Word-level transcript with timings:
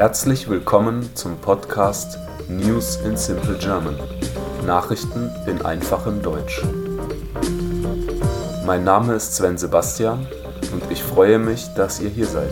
Herzlich 0.00 0.48
willkommen 0.48 1.14
zum 1.14 1.36
Podcast 1.36 2.18
News 2.48 2.96
in 3.04 3.18
Simple 3.18 3.58
German. 3.58 3.98
Nachrichten 4.66 5.30
in 5.46 5.60
einfachem 5.60 6.22
Deutsch. 6.22 6.62
Mein 8.64 8.82
Name 8.82 9.12
ist 9.12 9.34
Sven 9.34 9.58
Sebastian 9.58 10.26
und 10.72 10.82
ich 10.90 11.02
freue 11.02 11.38
mich, 11.38 11.66
dass 11.74 12.00
ihr 12.00 12.08
hier 12.08 12.24
seid. 12.24 12.50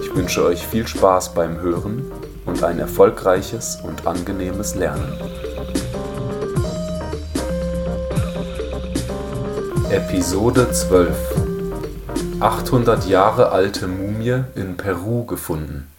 Ich 0.00 0.16
wünsche 0.16 0.42
euch 0.42 0.66
viel 0.66 0.86
Spaß 0.86 1.34
beim 1.34 1.60
Hören 1.60 2.10
und 2.46 2.64
ein 2.64 2.78
erfolgreiches 2.78 3.78
und 3.82 4.06
angenehmes 4.06 4.74
Lernen. 4.74 5.12
Episode 9.90 10.72
12 10.72 11.14
800 12.40 13.06
Jahre 13.06 13.52
alte 13.52 13.86
Mumie 13.86 14.11
in 14.30 14.76
Peru 14.76 15.24
gefunden. 15.24 15.90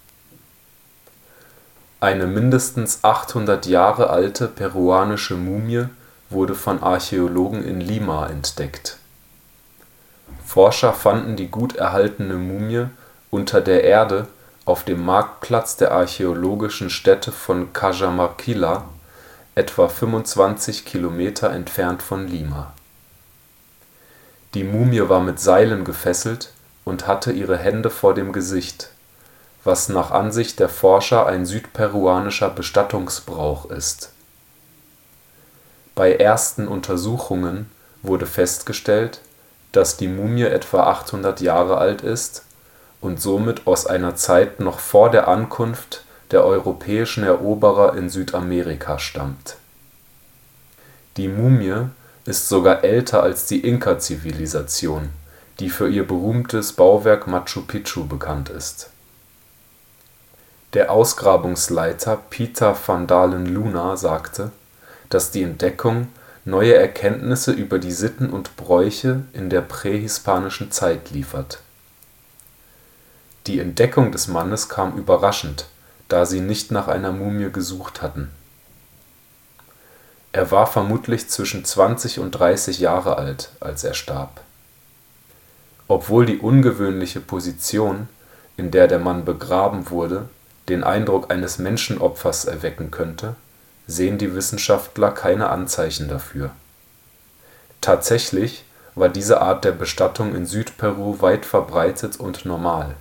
Eine 1.99 2.25
mindestens 2.27 3.03
800 3.03 3.65
Jahre 3.65 4.09
alte 4.09 4.47
peruanische 4.47 5.35
Mumie 5.35 5.85
wurde 6.29 6.55
von 6.55 6.81
Archäologen 6.81 7.63
in 7.63 7.79
Lima 7.79 8.27
entdeckt. 8.27 8.97
Forscher 10.45 10.93
fanden 10.93 11.35
die 11.35 11.47
gut 11.47 11.75
erhaltene 11.75 12.35
Mumie 12.35 12.87
unter 13.29 13.61
der 13.61 13.83
Erde 13.83 14.27
auf 14.65 14.83
dem 14.83 15.03
Marktplatz 15.03 15.77
der 15.77 15.91
archäologischen 15.91 16.89
Stätte 16.89 17.31
von 17.31 17.73
Cajamarquilla, 17.73 18.85
etwa 19.55 19.87
25 19.87 20.85
Kilometer 20.85 21.51
entfernt 21.51 22.01
von 22.01 22.27
Lima 22.27 22.73
die 24.53 24.63
Mumie 24.63 25.09
war 25.09 25.19
mit 25.19 25.39
Seilen 25.39 25.83
gefesselt 25.83 26.51
und 26.85 27.07
hatte 27.07 27.31
ihre 27.31 27.57
Hände 27.57 27.89
vor 27.89 28.13
dem 28.13 28.33
Gesicht, 28.33 28.89
was 29.63 29.89
nach 29.89 30.11
Ansicht 30.11 30.59
der 30.59 30.69
Forscher 30.69 31.25
ein 31.25 31.45
südperuanischer 31.45 32.49
Bestattungsbrauch 32.49 33.69
ist. 33.69 34.11
Bei 35.95 36.15
ersten 36.15 36.67
Untersuchungen 36.67 37.69
wurde 38.01 38.25
festgestellt, 38.25 39.21
dass 39.71 39.97
die 39.97 40.07
Mumie 40.07 40.43
etwa 40.43 40.83
800 40.83 41.41
Jahre 41.41 41.77
alt 41.77 42.01
ist 42.01 42.43
und 43.01 43.21
somit 43.21 43.67
aus 43.67 43.85
einer 43.85 44.15
Zeit 44.15 44.59
noch 44.59 44.79
vor 44.79 45.09
der 45.09 45.27
Ankunft 45.27 46.03
der 46.31 46.43
europäischen 46.43 47.23
Eroberer 47.23 47.95
in 47.95 48.09
Südamerika 48.09 48.97
stammt. 48.97 49.57
Die 51.17 51.27
Mumie 51.27 51.89
ist 52.25 52.49
sogar 52.49 52.83
älter 52.83 53.21
als 53.21 53.45
die 53.45 53.59
Inka-Zivilisation, 53.67 55.09
die 55.59 55.69
für 55.69 55.89
ihr 55.89 56.07
berühmtes 56.07 56.73
Bauwerk 56.73 57.27
Machu 57.27 57.61
Picchu 57.61 58.05
bekannt 58.05 58.49
ist. 58.49 58.89
Der 60.73 60.91
Ausgrabungsleiter 60.91 62.17
Peter 62.29 62.75
van 62.85 63.05
Dalen 63.07 63.45
Luna 63.45 63.95
sagte, 63.95 64.51
dass 65.09 65.31
die 65.31 65.43
Entdeckung 65.43 66.07
neue 66.45 66.75
Erkenntnisse 66.75 67.51
über 67.51 67.79
die 67.79 67.91
Sitten 67.91 68.29
und 68.29 68.55
Bräuche 68.57 69.23
in 69.33 69.49
der 69.49 69.61
prähispanischen 69.61 70.71
Zeit 70.71 71.11
liefert. 71.11 71.59
Die 73.47 73.59
Entdeckung 73.59 74.11
des 74.11 74.27
Mannes 74.27 74.69
kam 74.69 74.97
überraschend, 74.97 75.67
da 76.07 76.25
sie 76.25 76.41
nicht 76.41 76.71
nach 76.71 76.87
einer 76.87 77.11
Mumie 77.11 77.51
gesucht 77.51 78.01
hatten 78.01 78.29
er 80.33 80.49
war 80.49 80.65
vermutlich 80.65 81.29
zwischen 81.29 81.63
20 81.63 82.19
und 82.19 82.31
30 82.31 82.79
Jahre 82.79 83.17
alt, 83.17 83.49
als 83.59 83.83
er 83.83 83.93
starb. 83.93 84.41
Obwohl 85.93 86.25
die 86.25 86.39
ungewöhnliche 86.39 87.19
Position, 87.19 88.07
in 88.57 88.71
der 88.71 88.87
der 88.87 88.97
Mann 88.97 89.25
begraben 89.25 89.91
wurde, 89.91 90.27
den 90.67 90.83
Eindruck 90.83 91.31
eines 91.31 91.59
Menschenopfers 91.59 92.45
erwecken 92.45 92.89
könnte, 92.89 93.35
sehen 93.85 94.17
die 94.17 94.33
Wissenschaftler 94.33 95.11
keine 95.11 95.49
Anzeichen 95.49 96.07
dafür. 96.07 96.49
Tatsächlich 97.79 98.65
war 98.95 99.07
diese 99.07 99.39
Art 99.39 99.65
der 99.65 99.71
Bestattung 99.71 100.33
in 100.33 100.47
Südperu 100.47 101.21
weit 101.21 101.45
verbreitet 101.45 102.19
und 102.19 102.43
normal. 102.43 102.95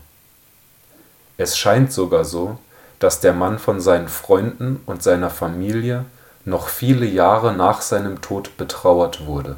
Es 1.38 1.56
scheint 1.56 1.94
sogar 1.94 2.26
so, 2.26 2.58
dass 2.98 3.20
der 3.20 3.32
Mann 3.32 3.58
von 3.58 3.80
seinen 3.80 4.08
Freunden 4.08 4.82
und 4.84 5.02
seiner 5.02 5.30
Familie 5.30 6.04
noch 6.44 6.68
viele 6.68 7.06
Jahre 7.06 7.54
nach 7.54 7.80
seinem 7.80 8.20
Tod 8.20 8.58
betrauert 8.58 9.24
wurde. 9.24 9.56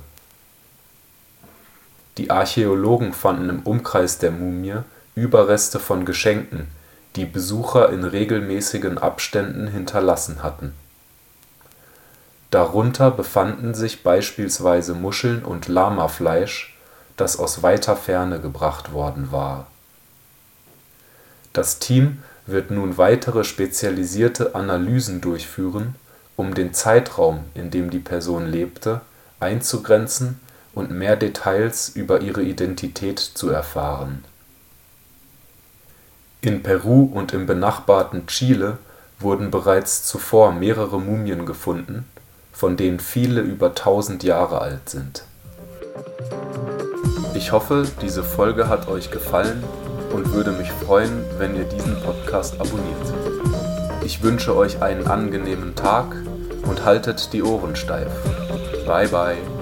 Die 2.18 2.30
Archäologen 2.30 3.12
fanden 3.12 3.48
im 3.48 3.60
Umkreis 3.60 4.18
der 4.18 4.30
Mumie 4.30 4.76
Überreste 5.14 5.78
von 5.78 6.04
Geschenken, 6.04 6.68
die 7.16 7.24
Besucher 7.24 7.90
in 7.90 8.04
regelmäßigen 8.04 8.98
Abständen 8.98 9.68
hinterlassen 9.68 10.42
hatten. 10.42 10.72
Darunter 12.50 13.10
befanden 13.10 13.74
sich 13.74 14.02
beispielsweise 14.02 14.94
Muscheln 14.94 15.44
und 15.44 15.68
Lamafleisch, 15.68 16.76
das 17.16 17.38
aus 17.38 17.62
weiter 17.62 17.96
Ferne 17.96 18.40
gebracht 18.40 18.92
worden 18.92 19.30
war. 19.30 19.66
Das 21.52 21.78
Team 21.78 22.22
wird 22.46 22.70
nun 22.70 22.98
weitere 22.98 23.44
spezialisierte 23.44 24.54
Analysen 24.54 25.20
durchführen 25.20 25.94
um 26.36 26.54
den 26.54 26.74
Zeitraum, 26.74 27.44
in 27.54 27.70
dem 27.70 27.90
die 27.90 28.00
Person 28.00 28.46
lebte, 28.46 29.00
einzugrenzen 29.40 30.40
und 30.74 30.90
mehr 30.90 31.16
Details 31.16 31.88
über 31.88 32.20
ihre 32.20 32.42
Identität 32.42 33.18
zu 33.18 33.50
erfahren. 33.50 34.24
In 36.40 36.62
Peru 36.62 37.04
und 37.04 37.32
im 37.32 37.46
benachbarten 37.46 38.26
Chile 38.26 38.78
wurden 39.18 39.50
bereits 39.50 40.04
zuvor 40.04 40.52
mehrere 40.52 41.00
Mumien 41.00 41.46
gefunden, 41.46 42.06
von 42.52 42.76
denen 42.76 43.00
viele 43.00 43.40
über 43.40 43.68
1000 43.68 44.22
Jahre 44.22 44.60
alt 44.60 44.88
sind. 44.88 45.24
Ich 47.34 47.52
hoffe, 47.52 47.86
diese 48.02 48.22
Folge 48.22 48.68
hat 48.68 48.88
euch 48.88 49.10
gefallen 49.10 49.64
und 50.12 50.32
würde 50.32 50.52
mich 50.52 50.70
freuen, 50.70 51.24
wenn 51.38 51.56
ihr 51.56 51.64
diesen 51.64 52.00
Podcast 52.02 52.60
abonniert. 52.60 53.14
Ich 54.04 54.22
wünsche 54.22 54.54
euch 54.56 54.82
einen 54.82 55.06
angenehmen 55.06 55.74
Tag 55.74 56.14
und 56.68 56.84
haltet 56.84 57.32
die 57.32 57.42
Ohren 57.42 57.74
steif. 57.74 58.12
Bye 58.86 59.08
bye. 59.08 59.53